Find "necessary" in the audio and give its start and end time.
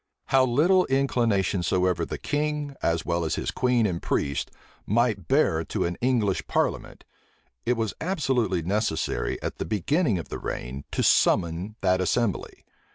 8.63-9.39